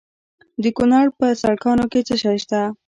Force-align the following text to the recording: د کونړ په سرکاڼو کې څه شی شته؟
د 0.63 0.65
کونړ 0.77 1.05
په 1.19 1.25
سرکاڼو 1.41 1.85
کې 1.91 1.99
څه 2.07 2.15
شی 2.21 2.37
شته؟ 2.43 2.61